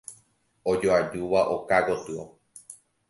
Ojoajúva 0.71 1.41
oka 1.57 1.77
gotyo. 1.87 2.21